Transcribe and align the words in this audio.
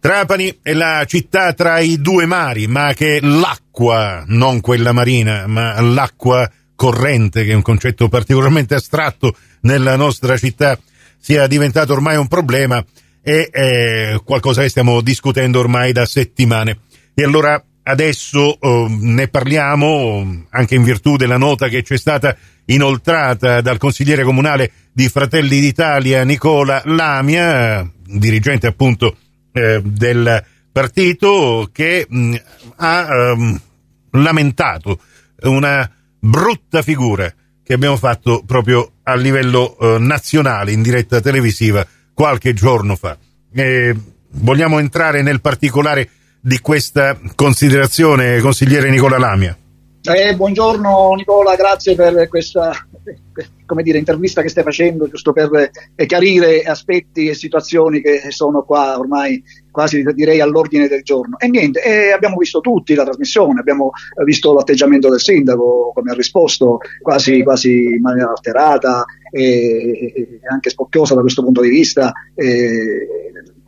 Trapani 0.00 0.60
è 0.62 0.72
la 0.72 1.04
città 1.06 1.52
tra 1.52 1.78
i 1.78 2.00
due 2.00 2.24
mari, 2.24 2.66
ma 2.66 2.94
che 2.94 3.20
l'acqua, 3.20 4.24
non 4.28 4.62
quella 4.62 4.92
marina, 4.92 5.46
ma 5.46 5.78
l'acqua 5.82 6.50
corrente, 6.74 7.44
che 7.44 7.50
è 7.50 7.54
un 7.54 7.60
concetto 7.60 8.08
particolarmente 8.08 8.74
astratto 8.74 9.36
nella 9.60 9.96
nostra 9.96 10.38
città, 10.38 10.78
sia 11.18 11.46
diventato 11.46 11.92
ormai 11.92 12.16
un 12.16 12.28
problema 12.28 12.82
e 13.22 13.50
è 13.50 14.16
qualcosa 14.24 14.62
che 14.62 14.70
stiamo 14.70 15.02
discutendo 15.02 15.58
ormai 15.58 15.92
da 15.92 16.06
settimane. 16.06 16.78
E 17.12 17.22
allora 17.22 17.62
adesso 17.82 18.58
eh, 18.58 18.86
ne 18.88 19.28
parliamo 19.28 20.46
anche 20.48 20.76
in 20.76 20.82
virtù 20.82 21.18
della 21.18 21.36
nota 21.36 21.68
che 21.68 21.82
ci 21.82 21.92
è 21.92 21.98
stata 21.98 22.34
inoltrata 22.64 23.60
dal 23.60 23.76
consigliere 23.76 24.22
comunale 24.22 24.70
di 24.92 25.10
Fratelli 25.10 25.60
d'Italia 25.60 26.24
Nicola 26.24 26.80
Lamia, 26.86 27.86
dirigente 28.02 28.66
appunto 28.66 29.14
eh, 29.52 29.80
del 29.84 30.44
partito, 30.72 31.68
che 31.72 32.06
mh, 32.08 32.18
mm, 32.18 32.34
ha 32.76 33.32
um, 33.32 33.60
lamentato 34.12 35.00
una 35.42 35.90
brutta 36.18 36.82
figura 36.82 37.32
che 37.62 37.74
abbiamo 37.74 37.96
fatto 37.96 38.42
proprio 38.44 38.94
a 39.04 39.14
livello 39.14 39.76
eh, 39.78 39.98
nazionale 39.98 40.72
in 40.72 40.82
diretta 40.82 41.20
televisiva 41.20 41.86
qualche 42.12 42.52
giorno 42.52 42.96
fa. 42.96 43.16
E 43.52 43.96
vogliamo 44.32 44.78
entrare 44.78 45.22
nel 45.22 45.40
particolare 45.40 46.08
di 46.40 46.58
questa 46.60 47.18
considerazione, 47.34 48.40
consigliere 48.40 48.90
Nicola 48.90 49.18
Lamia? 49.18 49.56
Eh, 50.02 50.34
buongiorno 50.34 51.12
Nicola, 51.14 51.54
grazie 51.56 51.94
per 51.94 52.26
questa 52.28 52.72
come 53.66 53.82
dire, 53.82 53.98
intervista 53.98 54.42
che 54.42 54.48
stai 54.48 54.64
facendo, 54.64 55.08
giusto 55.08 55.32
per 55.32 55.70
eh, 55.94 56.06
chiarire 56.06 56.62
aspetti 56.62 57.28
e 57.28 57.34
situazioni 57.34 58.00
che 58.00 58.30
sono 58.30 58.62
qua 58.62 58.98
ormai 58.98 59.42
quasi 59.70 60.02
direi 60.02 60.40
all'ordine 60.40 60.88
del 60.88 61.02
giorno. 61.02 61.38
E 61.38 61.48
niente, 61.48 61.82
eh, 61.82 62.10
abbiamo 62.10 62.36
visto 62.36 62.60
tutti 62.60 62.94
la 62.94 63.04
trasmissione, 63.04 63.60
abbiamo 63.60 63.92
visto 64.24 64.52
l'atteggiamento 64.52 65.08
del 65.08 65.20
sindaco, 65.20 65.92
come 65.94 66.10
ha 66.10 66.14
risposto, 66.14 66.78
quasi, 67.00 67.42
quasi 67.42 67.70
in 67.94 68.00
maniera 68.00 68.30
alterata 68.30 69.04
e, 69.30 70.12
e 70.14 70.40
anche 70.50 70.70
spocchiosa 70.70 71.14
da 71.14 71.20
questo 71.20 71.42
punto 71.42 71.60
di 71.60 71.68
vista. 71.68 72.12
E, 72.34 73.06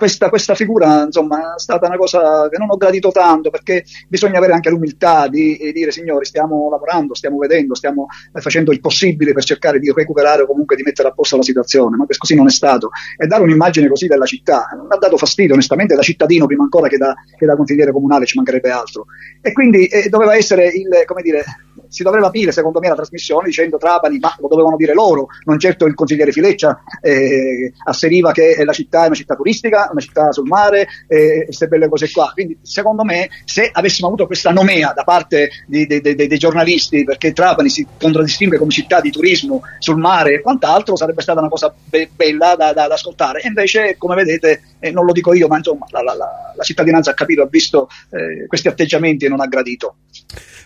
questa, 0.03 0.31
questa, 0.31 0.56
figura 0.56 1.05
insomma 1.05 1.55
è 1.55 1.61
stata 1.61 1.86
una 1.86 1.97
cosa 1.97 2.48
che 2.48 2.58
non 2.58 2.69
ho 2.70 2.77
gradito 2.77 3.12
tanto 3.12 3.51
perché 3.51 3.84
bisogna 4.08 4.39
avere 4.39 4.53
anche 4.53 4.69
l'umiltà 4.69 5.29
di, 5.29 5.56
di 5.56 5.73
dire 5.73 5.92
signori 5.92 6.25
stiamo 6.25 6.69
lavorando, 6.69 7.14
stiamo 7.14 7.39
vedendo, 7.39 7.77
stiamo 7.77 8.06
facendo 8.33 8.73
il 8.73 8.81
possibile 8.81 9.33
per 9.33 9.45
cercare 9.53 9.78
di 9.78 9.92
recuperare 9.92 10.42
o 10.42 10.47
comunque 10.47 10.77
di 10.77 10.83
mettere 10.83 11.08
a 11.08 11.12
posto 11.12 11.36
la 11.36 11.42
situazione, 11.42 11.97
ma 11.97 12.06
così 12.19 12.34
non 12.34 12.47
è 12.47 12.50
stato. 12.50 12.91
E 13.17 13.27
dare 13.27 13.42
un'immagine 13.42 13.89
così 13.89 14.06
della 14.06 14.25
città 14.25 14.67
mi 14.75 14.86
ha 14.89 14.97
dato 14.97 15.17
fastidio 15.17 15.53
onestamente 15.55 15.95
da 15.95 16.03
cittadino 16.03 16.47
prima 16.47 16.62
ancora 16.62 16.89
che 16.89 16.97
da, 16.97 17.14
che 17.36 17.47
da 17.47 17.56
consigliere 17.56 17.92
comunale, 17.92 18.27
ci 18.27 18.36
mancherebbe 18.36 18.70
altro. 18.70 19.06
E 19.41 19.53
quindi 19.53 19.86
eh, 19.86 20.08
doveva 20.08 20.34
essere 20.34 20.69
il, 20.69 20.89
come 21.06 21.23
dire, 21.23 21.45
si 21.93 22.03
dovrebbe 22.03 22.27
aprire 22.27 22.53
secondo 22.53 22.81
me 22.81 22.89
la 22.89 22.95
trasmissione 22.95 23.48
dicendo 23.48 23.77
Trapani, 23.77 24.19
ma 24.19 24.35
lo 24.41 24.48
dovevano 24.48 24.77
dire 24.77 24.95
loro, 24.95 25.27
non 25.45 25.59
certo 25.59 25.85
il 25.85 25.95
consigliere 25.95 26.33
Fileccia, 26.33 26.83
eh, 27.03 27.73
asseriva 27.85 28.33
che 28.33 28.65
la 28.65 28.73
città 28.73 29.05
è 29.05 29.07
una 29.07 29.15
città 29.15 29.35
turistica, 29.35 29.89
una 29.91 30.01
città 30.01 30.33
sul 30.33 30.47
mare, 30.47 30.89
eh, 31.07 31.43
queste 31.45 31.67
belle 31.67 31.89
cose 31.89 32.11
qua. 32.11 32.31
Quindi 32.33 32.59
secondo 32.63 33.05
me 33.05 33.29
se 33.45 33.69
avessimo 33.70 34.09
avuto 34.09 34.27
questa 34.27 34.51
nomea 34.51 34.93
da 34.95 35.05
parte 35.05 35.51
di, 35.67 35.87
di, 35.87 36.01
di, 36.01 36.15
dei 36.15 36.39
giornalisti, 36.39 37.05
perché 37.05 37.33
Trapani 37.33 37.69
si 37.69 37.87
contraddistingue 38.01 38.57
come 38.57 38.70
città 38.70 39.01
di 39.01 39.11
turismo 39.11 39.61
sul 39.79 39.98
mare 39.98 40.35
e 40.35 40.41
quant'altro, 40.41 40.97
sarebbe 40.97 41.20
stata 41.20 41.41
una 41.41 41.51
cosa 41.51 41.73
be- 41.85 42.09
bella 42.15 42.55
da, 42.57 42.73
da, 42.73 42.89
da, 42.89 42.95
ascoltare. 42.95 43.43
E 43.43 43.48
invece, 43.48 43.97
come 43.98 44.15
vedete, 44.15 44.63
eh, 44.81 44.91
non 44.91 45.05
lo 45.05 45.13
dico 45.13 45.35
io, 45.35 45.47
ma 45.47 45.59
insomma 45.59 45.87
la, 45.91 46.01
la, 46.01 46.15
la, 46.15 46.53
la 46.57 46.63
cittadinanza 46.63 47.11
ha 47.11 47.15
capito, 47.15 47.43
ha 47.43 47.48
visto 47.51 47.89
eh, 48.11 48.47
questi 48.47 48.69
atteggiamenti 48.69 49.27
e 49.27 49.29
non 49.29 49.41
ha 49.41 49.47
gradito. 49.47 49.97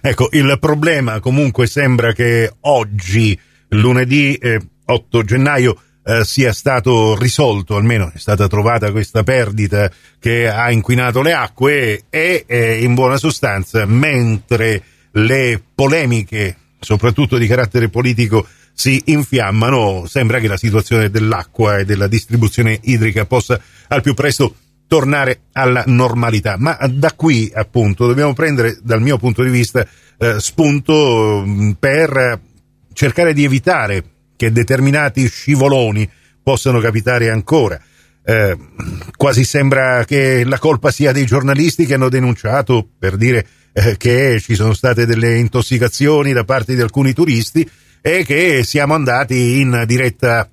Ecco, 0.01 0.29
il 0.31 0.57
problema 0.61 1.16
comunque 1.21 1.67
sembra 1.67 2.13
che 2.13 2.53
oggi, 2.61 3.39
lunedì 3.69 4.35
eh, 4.35 4.61
8 4.85 5.23
gennaio, 5.23 5.81
eh, 6.05 6.25
sia 6.25 6.53
stato 6.53 7.17
risolto, 7.19 7.77
almeno 7.77 8.13
è 8.15 8.19
stata 8.19 8.47
trovata 8.47 8.93
questa 8.93 9.25
perdita 9.25 9.91
che 10.21 10.49
ha 10.49 10.71
inquinato 10.71 11.21
le 11.21 11.33
acque 11.33 12.05
e 12.09 12.45
eh, 12.47 12.83
in 12.83 12.95
buona 12.95 13.17
sostanza, 13.17 13.85
mentre 13.87 14.83
le 15.11 15.61
polemiche, 15.75 16.57
soprattutto 16.79 17.39
di 17.39 17.47
carattere 17.47 17.89
politico, 17.89 18.47
si 18.73 19.03
infiammano, 19.07 20.05
sembra 20.07 20.39
che 20.39 20.49
la 20.49 20.59
situazione 20.59 21.11
dell'acqua 21.11 21.79
e 21.79 21.85
della 21.85 22.07
distribuzione 22.07 22.79
idrica 22.83 23.25
possa 23.25 23.59
al 23.89 24.03
più 24.03 24.15
presto 24.15 24.55
tornare 24.87 25.41
alla 25.53 25.83
normalità. 25.87 26.57
Ma 26.59 26.79
da 26.91 27.13
qui, 27.13 27.51
appunto, 27.55 28.07
dobbiamo 28.07 28.35
prendere, 28.35 28.79
dal 28.83 29.01
mio 29.01 29.19
punto 29.19 29.43
di 29.43 29.51
vista, 29.51 29.87
eh, 30.19 30.41
spunto 30.41 31.45
mm, 31.47 31.71
per 31.73 32.41
cercare 32.93 33.33
di 33.33 33.45
evitare 33.45 34.05
che 34.37 34.53
determinati 34.53 35.29
scivoloni 35.29 36.09
possano 36.43 36.81
capitare 36.81 37.31
ancora. 37.31 37.81
Eh, 38.25 38.57
quasi 39.17 39.45
sembra 39.45 40.05
che 40.05 40.45
la 40.45 40.59
colpa 40.59 40.91
sia 40.91 41.13
dei 41.13 41.27
giornalisti 41.27 41.87
che 41.87 41.95
hanno 41.95 42.09
denunciato 42.09 42.89
per 42.99 43.17
dire 43.17 43.47
eh, 43.73 43.97
che 43.97 44.41
ci 44.41 44.55
sono 44.55 44.73
state 44.73 45.07
delle 45.07 45.37
intossicazioni 45.39 46.33
da 46.33 46.45
parte 46.45 46.75
di 46.75 46.81
alcuni 46.81 47.13
turisti 47.13 47.69
e 48.01 48.25
che 48.25 48.63
siamo 48.65 48.95
andati 48.95 49.61
in 49.61 49.85
diretta 49.87 50.49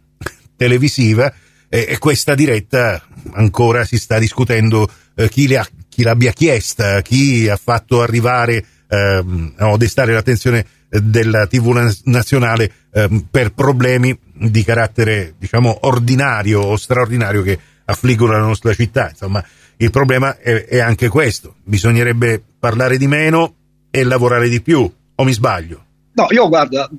televisiva 0.56 1.34
e, 1.70 1.86
e 1.90 1.98
questa 1.98 2.36
diretta 2.36 3.02
ancora 3.32 3.86
si 3.86 3.98
sta 3.98 4.20
discutendo 4.20 4.88
eh, 5.16 5.30
chi, 5.30 5.56
ha, 5.56 5.68
chi, 5.90 6.04
l'abbia 6.04 6.32
chiesta, 6.32 7.02
chi 7.02 7.48
ha 7.48 7.58
fatto 7.58 8.02
arrivare 8.02 8.64
ehm, 8.94 9.54
o 9.60 9.78
destare 9.78 10.14
l'attenzione 10.14 10.66
della 10.90 11.48
TV 11.48 12.02
nazionale 12.06 12.72
ehm, 12.94 13.28
per 13.30 13.54
problemi 13.54 14.18
di 14.34 14.64
carattere 14.64 15.34
diciamo 15.38 15.80
ordinario 15.82 16.62
o 16.62 16.76
straordinario 16.76 17.42
che 17.42 17.58
affliggono 17.86 18.34
la 18.34 18.46
nostra 18.46 18.74
città. 18.74 19.10
Insomma, 19.10 19.44
il 19.78 19.90
problema 19.90 20.38
è, 20.38 20.66
è 20.66 20.80
anche 20.80 21.08
questo. 21.10 21.56
Bisognerebbe 21.64 22.42
parlare 22.60 22.98
di 22.98 23.08
meno 23.08 23.56
e 23.90 24.04
lavorare 24.04 24.50
di 24.50 24.62
più. 24.62 24.90
O 25.16 25.24
mi 25.24 25.34
sbaglio? 25.34 25.86
No, 26.14 26.28
io 26.30 26.48
guarda, 26.48 26.90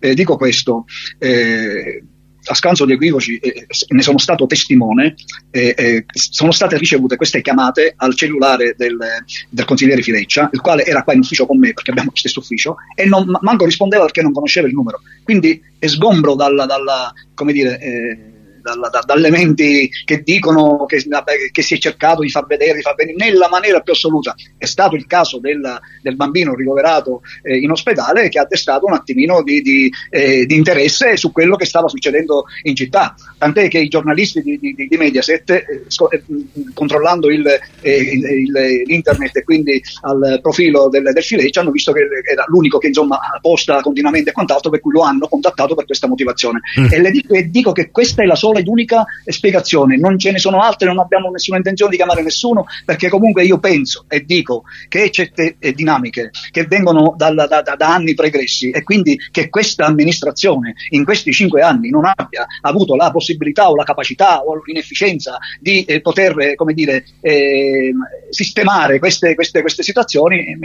eh, 0.00 0.14
dico 0.14 0.36
questo. 0.36 0.84
Eh, 1.18 2.02
a 2.46 2.54
scanso 2.54 2.84
di 2.84 2.92
equivoci, 2.92 3.36
eh, 3.38 3.66
ne 3.88 4.02
sono 4.02 4.18
stato 4.18 4.46
testimone, 4.46 5.14
eh, 5.50 5.74
eh, 5.76 6.04
sono 6.12 6.52
state 6.52 6.76
ricevute 6.76 7.16
queste 7.16 7.40
chiamate 7.40 7.94
al 7.96 8.14
cellulare 8.14 8.74
del, 8.76 8.96
del, 9.48 9.64
consigliere 9.64 10.02
Fileccia, 10.02 10.50
il 10.52 10.60
quale 10.60 10.84
era 10.84 11.02
qua 11.02 11.14
in 11.14 11.20
ufficio 11.20 11.46
con 11.46 11.58
me 11.58 11.72
perché 11.72 11.90
abbiamo 11.90 12.10
lo 12.10 12.16
stesso 12.16 12.40
ufficio, 12.40 12.76
e 12.94 13.06
non, 13.06 13.26
manco 13.40 13.64
rispondeva 13.64 14.04
perché 14.04 14.22
non 14.22 14.32
conosceva 14.32 14.66
il 14.66 14.74
numero. 14.74 15.00
Quindi 15.22 15.60
sgombro 15.78 16.34
dalla, 16.34 16.64
dalla 16.64 17.12
come 17.34 17.52
dire, 17.52 18.32
dalla, 18.64 18.88
da, 18.88 19.02
dalle 19.04 19.30
menti 19.30 19.90
che 20.06 20.22
dicono 20.22 20.86
che, 20.86 21.04
che, 21.52 21.62
si 21.62 21.74
è 21.74 21.78
cercato 21.78 22.22
di 22.22 22.30
far 22.30 22.46
vedere, 22.46 22.76
di 22.76 22.80
far 22.80 22.94
venire 22.94 23.30
nella 23.30 23.48
maniera 23.50 23.80
più 23.80 23.92
assoluta. 23.92 24.34
È 24.56 24.64
stato 24.64 24.96
il 24.96 25.06
caso 25.06 25.38
del, 25.38 25.78
del 26.00 26.16
bambino 26.16 26.54
ricoverato 26.54 27.20
eh, 27.42 27.58
in 27.58 27.70
ospedale 27.70 28.30
che 28.30 28.38
ha 28.38 28.46
destato 28.48 28.86
un 28.86 28.94
attimino 28.94 29.42
di, 29.42 29.60
di, 29.60 29.92
eh, 30.08 30.46
di, 30.46 30.56
interesse 30.56 31.18
su 31.18 31.30
quello 31.30 31.56
che 31.56 31.66
stava 31.66 31.88
succedendo 31.88 32.44
in 32.62 32.74
città. 32.74 33.14
Tant'è 33.36 33.68
che 33.68 33.80
i 33.80 33.88
giornalisti 33.88 34.40
di, 34.40 34.58
di 34.58 34.96
Mediaset, 34.96 35.50
eh, 35.50 35.64
eh, 36.10 36.22
controllando 36.72 37.30
il, 37.30 37.46
eh, 37.82 37.96
il, 37.96 38.24
il, 38.24 38.82
l'internet 38.86 39.36
e 39.36 39.44
quindi 39.44 39.82
al 40.02 40.38
profilo 40.40 40.88
del, 40.88 41.10
del 41.12 41.22
Fileccia, 41.22 41.60
hanno 41.60 41.70
visto 41.70 41.92
che 41.92 42.00
era 42.30 42.44
l'unico 42.46 42.78
che 42.78 42.86
insomma 42.86 43.18
posta 43.42 43.80
continuamente 43.82 44.30
e 44.30 44.32
quant'altro, 44.32 44.70
per 44.70 44.80
cui 44.80 44.92
lo 44.92 45.02
hanno 45.02 45.28
contattato 45.28 45.74
per 45.74 45.84
questa 45.84 46.08
motivazione. 46.08 46.60
Mm. 46.80 46.86
E 46.90 47.00
le 47.00 47.10
dico, 47.10 47.34
e 47.34 47.50
dico 47.50 47.72
che 47.72 47.90
questa 47.90 48.22
è 48.22 48.26
la 48.26 48.34
sola 48.34 48.53
sola 48.54 48.58
ed 48.58 48.68
unica 48.68 49.04
spiegazione, 49.26 49.96
non 49.96 50.18
ce 50.18 50.30
ne 50.30 50.38
sono 50.38 50.60
altre, 50.60 50.86
non 50.86 51.00
abbiamo 51.00 51.30
nessuna 51.30 51.56
intenzione 51.56 51.90
di 51.90 51.96
chiamare 51.96 52.22
nessuno, 52.22 52.66
perché 52.84 53.08
comunque 53.08 53.44
io 53.44 53.58
penso 53.58 54.04
e 54.08 54.24
dico 54.24 54.62
che 54.88 55.10
certe 55.10 55.56
eh, 55.58 55.72
dinamiche 55.72 56.30
che 56.50 56.66
vengono 56.66 57.14
dalla, 57.16 57.46
da, 57.46 57.62
da, 57.62 57.76
anni 57.76 58.14
pregressi 58.14 58.70
e 58.70 58.82
quindi 58.82 59.18
che 59.30 59.48
questa 59.48 59.86
amministrazione 59.86 60.74
in 60.90 61.04
questi 61.04 61.32
cinque 61.32 61.62
anni 61.62 61.90
non 61.90 62.04
abbia 62.04 62.46
avuto 62.62 62.94
la 62.94 63.10
possibilità 63.10 63.70
o 63.70 63.76
la 63.76 63.84
capacità 63.84 64.42
o 64.42 64.62
l'inefficienza 64.64 65.38
di 65.60 65.84
eh, 65.84 66.00
poter, 66.00 66.38
eh, 66.40 66.54
come 66.54 66.74
dire, 66.74 67.04
eh, 67.20 67.92
sistemare 68.30 68.98
queste, 68.98 69.34
queste, 69.34 69.60
queste 69.60 69.82
situazioni, 69.82 70.38
eh, 70.38 70.58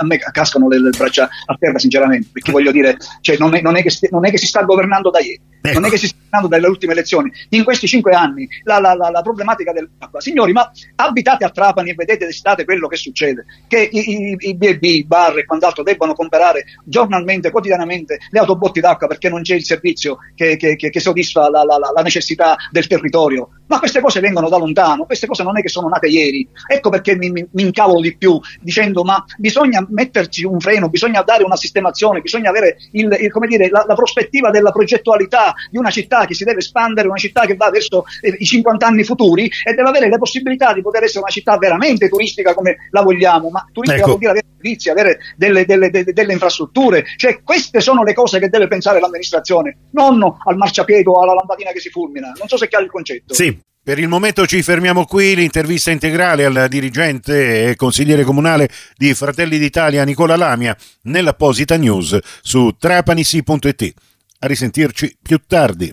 a 0.00 0.04
me 0.04 0.18
cascano 0.18 0.68
le, 0.68 0.80
le, 0.80 0.90
braccia 0.90 1.28
a 1.46 1.56
terra 1.58 1.78
sinceramente, 1.78 2.28
perché 2.32 2.52
voglio 2.52 2.72
dire, 2.72 2.96
cioè, 3.20 3.36
non, 3.38 3.54
è, 3.54 3.60
non, 3.60 3.76
è 3.76 3.88
st- 3.88 4.10
non, 4.10 4.26
è, 4.26 4.30
che 4.30 4.38
si 4.38 4.46
sta 4.46 4.62
governando 4.62 5.10
da 5.10 5.20
ieri, 5.20 5.40
ecco. 5.60 5.78
non 5.78 5.88
è 5.88 5.90
che 5.90 5.98
si 5.98 6.06
sta 6.06 6.16
governando 6.16 6.48
dalle 6.48 6.66
ultime 6.66 6.92
elezioni, 6.92 7.27
Trapani 7.28 7.32
in 7.50 7.64
questi 7.64 7.86
cinque 7.86 8.14
anni 8.14 8.48
la, 8.64 8.78
la, 8.80 8.94
la, 8.94 9.10
la 9.10 9.22
problematica 9.22 9.72
dell'acqua. 9.72 10.20
Signori, 10.20 10.52
ma 10.52 10.70
abitate 10.96 11.44
a 11.44 11.50
Trapani 11.50 11.90
e 11.90 11.94
vedete 11.94 12.26
d'estate 12.26 12.64
quello 12.64 12.88
che 12.88 12.96
succede. 12.96 13.44
Che 13.66 13.88
i, 13.90 14.10
i, 14.10 14.36
i 14.38 14.54
B&B, 14.54 15.04
bar 15.04 15.38
e 15.38 15.44
quant'altro 15.44 15.82
debbano 15.82 16.14
comprare 16.14 16.64
giornalmente, 16.84 17.50
quotidianamente 17.50 18.18
le 18.30 18.38
autobotti 18.38 18.80
d'acqua 18.80 19.06
perché 19.06 19.28
non 19.28 19.42
c'è 19.42 19.54
il 19.54 19.64
servizio 19.64 20.18
che, 20.34 20.56
che, 20.56 20.76
che, 20.76 20.90
che 20.90 21.00
soddisfa 21.00 21.48
la, 21.50 21.62
la, 21.64 21.78
la, 21.78 22.02
necessità 22.02 22.56
del 22.70 22.86
territorio. 22.86 23.50
Ma 23.66 23.78
queste 23.78 24.00
cose 24.00 24.20
vengono 24.20 24.48
da 24.48 24.56
lontano, 24.56 25.04
queste 25.04 25.26
cose 25.26 25.42
non 25.42 25.58
è 25.58 25.62
che 25.62 25.68
sono 25.68 25.88
nate 25.88 26.08
ieri. 26.08 26.48
Ecco 26.66 26.90
perché 26.90 27.16
mi, 27.16 27.30
mi, 27.30 27.46
mi 27.50 27.62
incavolo 27.62 28.00
di 28.00 28.16
più 28.16 28.40
dicendo 28.60 29.04
ma 29.04 29.22
bisogna 29.36 29.86
metterci 29.90 30.44
un 30.44 30.58
freno, 30.58 30.88
bisogna 30.88 31.22
dare 31.22 31.44
una 31.44 31.56
sistemazione, 31.56 32.20
bisogna 32.20 32.50
avere 32.50 32.78
il, 32.92 33.14
il, 33.20 33.30
dire, 33.46 33.68
la, 33.68 33.84
la, 33.86 33.94
prospettiva 33.94 34.50
della 34.50 34.70
progettualità 34.70 35.54
di 35.70 35.76
una 35.76 35.90
città 35.90 36.24
che 36.24 36.34
si 36.34 36.44
deve 36.44 36.58
espandere, 36.58 37.08
una 37.08 37.17
città 37.18 37.44
che 37.44 37.54
va 37.54 37.70
verso 37.70 38.04
eh, 38.20 38.36
i 38.38 38.44
50 38.44 38.86
anni 38.86 39.04
futuri 39.04 39.50
e 39.64 39.74
deve 39.74 39.88
avere 39.88 40.08
le 40.08 40.18
possibilità 40.18 40.72
di 40.72 40.82
poter 40.82 41.04
essere 41.04 41.20
una 41.20 41.30
città 41.30 41.56
veramente 41.58 42.08
turistica 42.08 42.54
come 42.54 42.76
la 42.90 43.02
vogliamo, 43.02 43.50
ma 43.50 43.64
turistica 43.72 44.00
ecco. 44.00 44.16
vuol 44.16 44.18
dire 44.18 44.30
avere 44.30 44.46
servizi, 44.54 44.90
avere 44.90 45.18
delle, 45.36 45.64
delle, 45.64 45.90
delle, 45.90 46.12
delle, 46.12 46.32
infrastrutture, 46.32 47.04
cioè 47.16 47.42
queste 47.42 47.80
sono 47.80 48.02
le 48.02 48.14
cose 48.14 48.38
che 48.38 48.48
deve 48.48 48.68
pensare 48.68 49.00
l'amministrazione, 49.00 49.76
non 49.92 50.22
al 50.22 50.56
marciapiede 50.56 51.08
o 51.08 51.22
alla 51.22 51.34
lampadina 51.34 51.70
che 51.70 51.80
si 51.80 51.90
fulmina. 51.90 52.32
Non 52.36 52.48
so 52.48 52.56
se 52.56 52.68
chiaro 52.68 52.84
il 52.84 52.90
concetto. 52.90 53.34
Sì, 53.34 53.56
per 53.82 53.98
il 53.98 54.08
momento 54.08 54.46
ci 54.46 54.62
fermiamo 54.62 55.04
qui, 55.06 55.34
l'intervista 55.34 55.90
integrale 55.90 56.44
al 56.44 56.66
dirigente 56.68 57.70
e 57.70 57.76
consigliere 57.76 58.22
comunale 58.22 58.68
di 58.96 59.14
Fratelli 59.14 59.58
d'Italia 59.58 60.04
Nicola 60.04 60.36
Lamia 60.36 60.76
nell'apposita 61.04 61.76
news 61.76 62.18
su 62.42 62.76
trapanisi.it. 62.78 63.94
A 64.40 64.46
risentirci 64.46 65.16
più 65.22 65.40
tardi. 65.46 65.92